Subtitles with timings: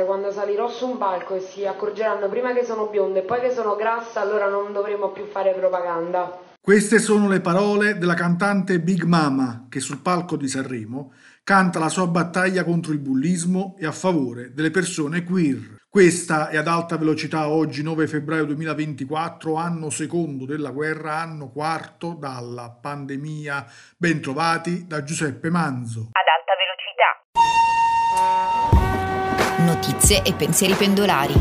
[0.00, 3.40] ragazze quando salirò su un palco e si accorgeranno prima che sono bionda e poi
[3.40, 6.38] che sono grassa, allora non dovremo più fare propaganda.
[6.60, 11.88] Queste sono le parole della cantante Big Mama che sul palco di Sanremo canta la
[11.88, 15.78] sua battaglia contro il bullismo e a favore delle persone queer.
[15.88, 22.16] Questa è ad alta velocità oggi 9 febbraio 2024, anno secondo della guerra, anno quarto
[22.16, 23.66] dalla pandemia.
[23.96, 26.10] Bentrovati da Giuseppe Manzo.
[29.80, 31.32] Notizie e pensieri pendolari.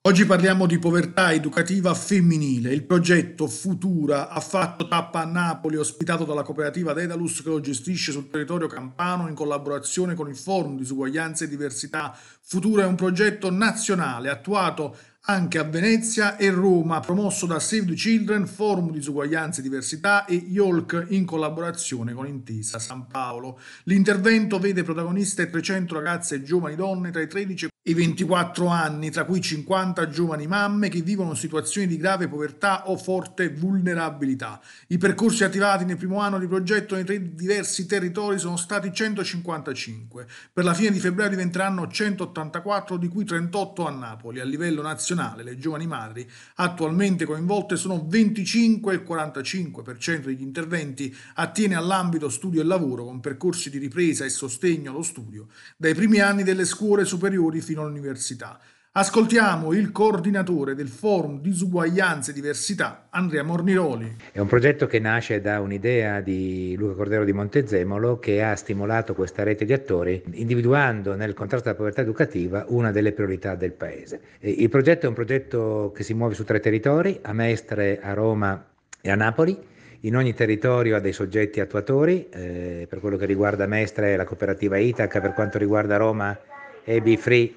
[0.00, 2.72] Oggi parliamo di povertà educativa femminile.
[2.72, 8.12] Il progetto Futura ha fatto tappa a Napoli, ospitato dalla cooperativa Dedalus che lo gestisce
[8.12, 12.16] sul territorio campano in collaborazione con il Forum Disuguaglianza e Diversità.
[12.40, 17.94] Futura è un progetto nazionale attuato anche a Venezia e Roma, promosso da Save the
[17.94, 23.60] Children, Forum Disuguaglianza e Diversità e Yolk in collaborazione con Intesa San Paolo.
[23.84, 29.10] L'intervento vede protagoniste 300 ragazze e giovani donne tra i 13 e i 24 anni,
[29.10, 34.60] tra cui 50 giovani mamme che vivono situazioni di grave povertà o forte vulnerabilità.
[34.88, 40.26] I percorsi attivati nel primo anno di progetto nei tre diversi territori sono stati 155.
[40.52, 44.40] Per la fine di febbraio diventeranno 184, di cui 38 a Napoli.
[44.40, 51.14] A livello nazionale le giovani madri attualmente coinvolte sono 25 e il 45% degli interventi
[51.34, 56.20] attiene all'ambito studio e lavoro con percorsi di ripresa e sostegno allo studio dai primi
[56.20, 58.60] anni delle scuole superiori fino all'università.
[58.98, 64.16] Ascoltiamo il coordinatore del Forum Disuguaglianza e Diversità, Andrea Morniroli.
[64.32, 69.14] È un progetto che nasce da un'idea di Luca Cordero di Montezemolo che ha stimolato
[69.14, 74.20] questa rete di attori individuando nel contrasto alla povertà educativa una delle priorità del Paese.
[74.40, 78.66] Il progetto è un progetto che si muove su tre territori, a Mestre, a Roma
[79.00, 79.56] e a Napoli.
[80.00, 84.76] In ogni territorio ha dei soggetti attuatori, eh, per quello che riguarda Mestre la cooperativa
[84.76, 86.36] Itaca, per quanto riguarda Roma
[86.82, 87.54] EBI Free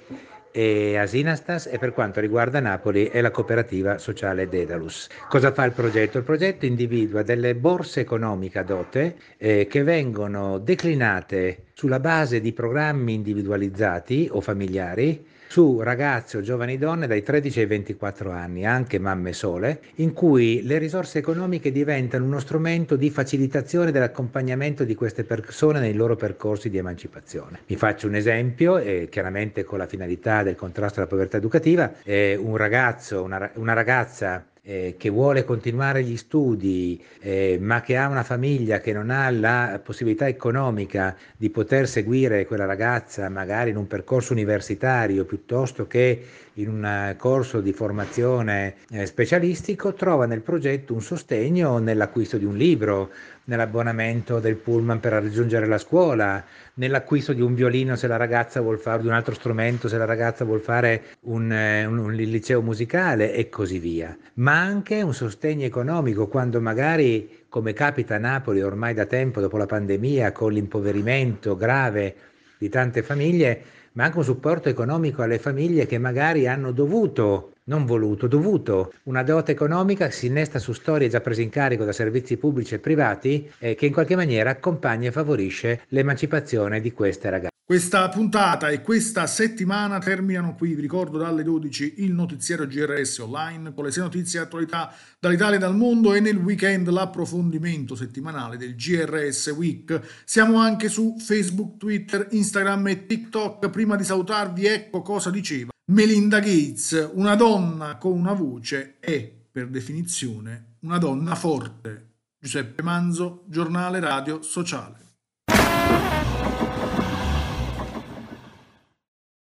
[0.52, 5.08] e Asinastas e per quanto riguarda Napoli è la cooperativa sociale Dedalus.
[5.30, 6.18] Cosa fa il progetto?
[6.18, 12.54] Il progetto individua delle borse economiche a dote eh, che vengono declinate sulla base di
[12.54, 19.00] programmi individualizzati o familiari su ragazze o giovani donne dai 13 ai 24 anni, anche
[19.00, 25.26] mamme sole, in cui le risorse economiche diventano uno strumento di facilitazione dell'accompagnamento di queste
[25.26, 27.60] persone nei loro percorsi di emancipazione.
[27.68, 32.36] Vi faccio un esempio, eh, chiaramente con la finalità del contrasto alla povertà educativa, eh,
[32.36, 38.08] un ragazzo, una, una ragazza eh, che vuole continuare gli studi, eh, ma che ha
[38.08, 43.78] una famiglia che non ha la possibilità economica di poter seguire quella ragazza magari in
[43.78, 46.24] un percorso universitario piuttosto che
[46.56, 52.58] in un corso di formazione eh, specialistico, trova nel progetto un sostegno nell'acquisto di un
[52.58, 53.10] libro,
[53.46, 56.44] nell'abbonamento del pullman per raggiungere la scuola,
[56.76, 60.06] nell'acquisto di un violino se la ragazza vuole fare di un altro strumento, se la
[60.06, 65.14] ragazza vuole fare un, eh, un, un liceo musicale e così via, ma anche un
[65.14, 70.54] sostegno economico quando magari, come capita a Napoli ormai da tempo dopo la pandemia, con
[70.54, 72.16] l'impoverimento grave
[72.58, 73.64] di tante famiglie,
[73.94, 79.24] ma anche un supporto economico alle famiglie che magari hanno dovuto, non voluto, dovuto una
[79.24, 83.52] dote economica si innesta su storie già prese in carico da servizi pubblici e privati
[83.58, 87.51] e che in qualche maniera accompagna e favorisce l'emancipazione di queste ragazze.
[87.72, 93.74] Questa puntata e questa settimana terminano qui, vi ricordo dalle 12 il notiziario GRS online
[93.74, 98.58] con le sei notizie e attualità dall'Italia e dal mondo e nel weekend l'approfondimento settimanale
[98.58, 100.02] del GRS Week.
[100.26, 103.70] Siamo anche su Facebook, Twitter, Instagram e TikTok.
[103.70, 109.70] Prima di salutarvi ecco cosa diceva Melinda Gates, una donna con una voce è per
[109.70, 112.16] definizione una donna forte.
[112.38, 115.11] Giuseppe Manzo, giornale radio sociale.